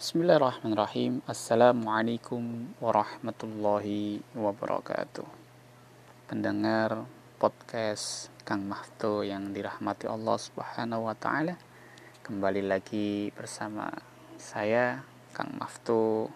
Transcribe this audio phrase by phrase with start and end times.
[0.00, 1.20] Bismillahirrahmanirrahim.
[1.28, 5.28] Assalamualaikum warahmatullahi wabarakatuh.
[6.24, 7.04] Pendengar
[7.36, 11.52] podcast Kang Mahto yang dirahmati Allah subhanahu wa ta'ala
[12.24, 13.92] Kembali lagi bersama
[14.40, 15.04] saya
[15.36, 16.32] Kang Mahto.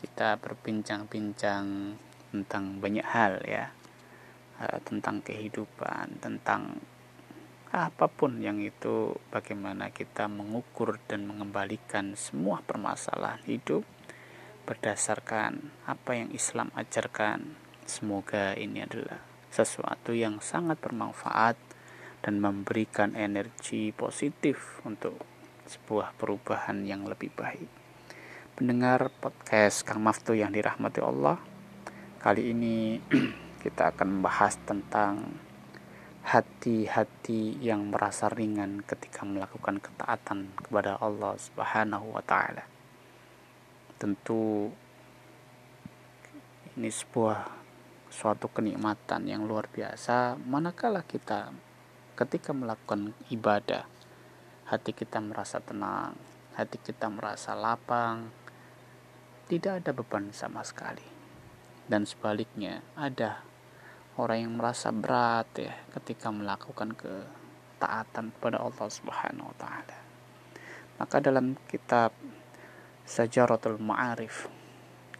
[0.00, 1.92] Kita berbincang-bincang
[2.32, 3.68] tentang banyak hal ya.
[4.64, 6.80] Eh, Tentang kehidupan, tentang
[7.68, 13.84] apa pun yang itu bagaimana kita mengukur dan mengembalikan semua permasalahan hidup
[14.64, 19.20] berdasarkan apa yang Islam ajarkan semoga ini adalah
[19.52, 21.56] sesuatu yang sangat bermanfaat
[22.24, 25.20] dan memberikan energi positif untuk
[25.68, 27.68] sebuah perubahan yang lebih baik.
[28.56, 31.36] Pendengar podcast Kang Maftu yang dirahmati Allah
[32.18, 32.98] kali ini
[33.64, 35.47] kita akan membahas tentang
[36.28, 42.68] hati-hati yang merasa ringan ketika melakukan ketaatan kepada Allah Subhanahu wa taala.
[43.96, 44.68] Tentu
[46.76, 47.48] ini sebuah
[48.12, 51.48] suatu kenikmatan yang luar biasa manakala kita
[52.12, 53.88] ketika melakukan ibadah
[54.68, 56.12] hati kita merasa tenang,
[56.52, 58.28] hati kita merasa lapang,
[59.48, 61.08] tidak ada beban sama sekali.
[61.88, 63.47] Dan sebaliknya, ada
[64.18, 69.98] orang yang merasa berat ya ketika melakukan ketaatan kepada Allah Subhanahu wa taala.
[70.98, 72.10] Maka dalam kitab
[73.06, 74.50] Sajaratul Ma'arif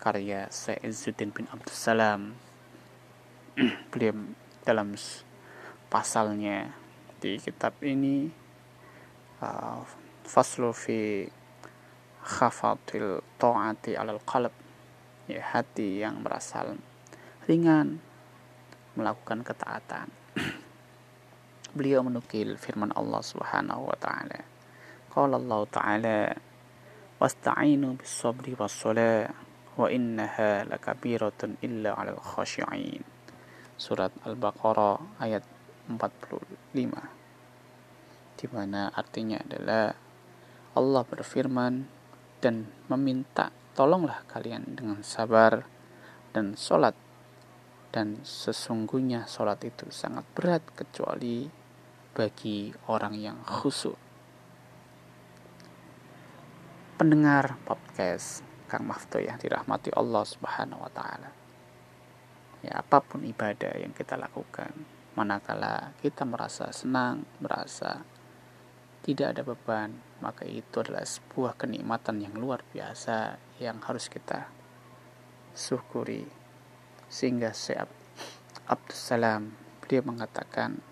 [0.02, 2.34] karya Syekh Izzuddin bin Abdul Salam
[3.94, 4.18] beliau
[4.66, 4.98] dalam
[5.86, 6.74] pasalnya
[7.22, 8.28] di kitab ini
[9.42, 9.82] uh,
[10.26, 11.26] faslu fi
[12.22, 14.52] khafatil ta'ati alal qalb
[15.30, 16.66] ya hati yang merasa
[17.48, 18.04] ringan
[18.98, 20.10] melakukan ketaatan.
[21.78, 24.42] Beliau menukil firman Allah Subhanahu wa taala.
[25.14, 26.34] Qala Allah taala
[27.22, 29.30] wasta'inu bis sabri was salah
[29.78, 33.06] wa innaha lakabiratun illa 'alal khashi'in.
[33.78, 35.46] Surat Al-Baqarah ayat
[35.86, 36.74] 45.
[38.34, 39.94] Di mana artinya adalah
[40.74, 41.86] Allah berfirman
[42.42, 45.62] dan meminta tolonglah kalian dengan sabar
[46.34, 46.94] dan sholat
[47.98, 51.50] dan sesungguhnya sholat itu sangat berat kecuali
[52.14, 53.98] bagi orang yang khusyuk.
[56.94, 61.34] Pendengar podcast Kang Mafto yang dirahmati Allah Subhanahu wa taala.
[62.62, 64.70] Ya, apa pun ibadah yang kita lakukan,
[65.18, 68.06] manakala kita merasa senang, merasa
[69.02, 69.90] tidak ada beban,
[70.22, 74.46] maka itu adalah sebuah kenikmatan yang luar biasa yang harus kita
[75.50, 76.37] syukuri
[77.08, 77.88] sehingga Syekh
[78.68, 80.84] Abdul Salam beliau mengatakan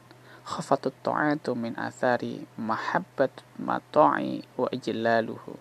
[0.48, 5.60] khafatut ta'atu min athari mahabbat mata'i wa ijlaluhu.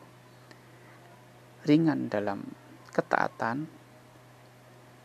[1.67, 2.55] Ringan dalam
[2.95, 3.67] ketaatan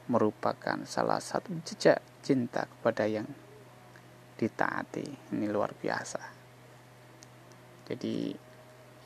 [0.06, 3.26] merupakan salah satu jejak cinta kepada yang
[4.38, 5.34] ditaati.
[5.34, 6.20] Ini luar biasa.
[7.90, 8.30] Jadi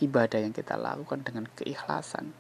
[0.05, 2.37] ibadah yang kita lakukan dengan keikhlasan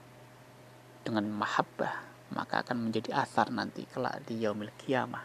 [1.06, 5.22] dengan mahabbah maka akan menjadi asar nanti kelak di yaumil kiamah.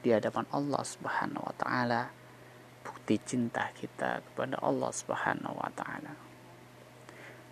[0.00, 2.08] Di hadapan Allah Subhanahu wa taala.
[2.84, 6.12] Bukti cinta kita kepada Allah Subhanahu wa taala.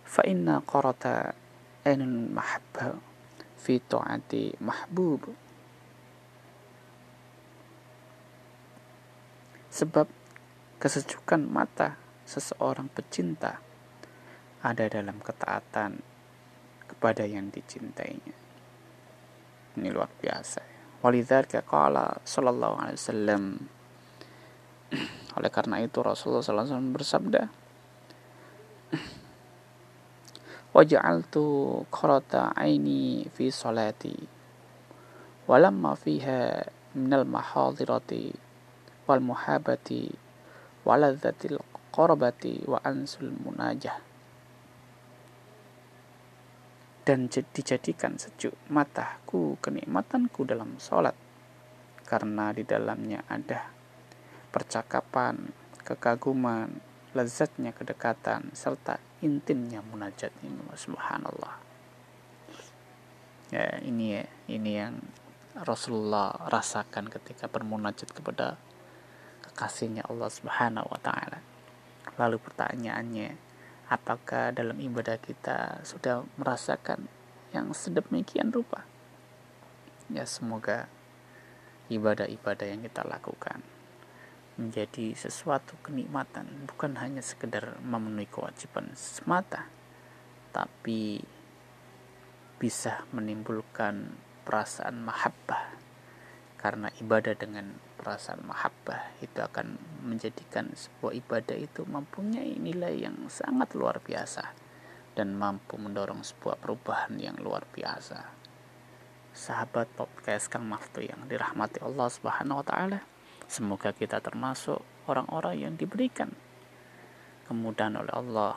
[0.08, 1.36] Fa inna qarata
[1.84, 2.96] ainul mahabba
[3.60, 5.28] fi ta'ati mahbub.
[9.72, 10.04] Sebab
[10.76, 11.96] kesejukan mata
[12.28, 13.60] seseorang pecinta
[14.60, 16.04] ada dalam ketaatan
[16.92, 18.51] kepada yang dicintainya
[19.76, 20.72] ini luar biasa
[21.02, 23.42] walidzalika qala sallallahu alaihi wasallam.
[25.36, 27.42] Oleh karena itu Rasulullah sallallahu alaihi wasallam bersabda
[30.78, 31.44] waja'altu
[31.90, 34.14] qarata aini fi salati
[35.50, 38.30] walamma fiha minal mahadirati
[39.10, 40.14] wal muhabati
[40.86, 41.58] waladzatil
[41.90, 44.11] qarabati wa ansul munajah
[47.02, 51.14] dan dijadikan sejuk mataku kenikmatanku dalam sholat.
[52.06, 53.72] Karena di dalamnya ada
[54.52, 55.50] percakapan,
[55.82, 56.68] kekaguman,
[57.12, 61.60] lezatnya kedekatan serta intimnya munajat ini subhanallah.
[63.52, 64.96] Ya ini ya ini yang
[65.52, 68.56] Rasulullah rasakan ketika bermunajat kepada
[69.44, 71.44] kekasihnya Allah subhanahu wa ta'ala.
[72.16, 73.51] Lalu pertanyaannya
[73.88, 77.08] apakah dalam ibadah kita sudah merasakan
[77.50, 78.84] yang sedemikian rupa?
[80.10, 80.86] Ya semoga
[81.88, 83.62] ibadah-ibadah yang kita lakukan
[84.60, 86.68] menjadi sesuatu kenikmatan.
[86.68, 89.72] Bukan hanya sekedar memenuhi kewajiban semata
[90.52, 91.24] tapi
[92.60, 94.14] bisa menimbulkan
[94.44, 95.74] perasaan mahabbah
[96.62, 103.74] karena ibadah dengan perasaan mahabbah itu akan menjadikan sebuah ibadah itu mempunyai nilai yang sangat
[103.74, 104.54] luar biasa
[105.18, 108.30] dan mampu mendorong sebuah perubahan yang luar biasa.
[109.34, 113.02] Sahabat podcast Kang Maftu yang dirahmati Allah Subhanahu wa taala,
[113.50, 114.78] semoga kita termasuk
[115.10, 116.30] orang-orang yang diberikan
[117.50, 118.54] kemudahan oleh Allah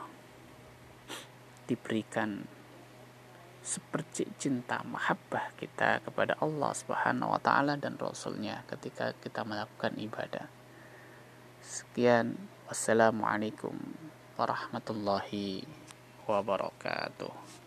[1.66, 2.46] diberikan
[3.66, 10.46] seperti cinta mahabbah kita kepada Allah Subhanahu wa taala dan rasulnya ketika kita melakukan ibadah.
[11.58, 12.38] Sekian
[12.70, 13.74] wassalamualaikum
[14.38, 15.66] warahmatullahi
[16.30, 17.65] wabarakatuh.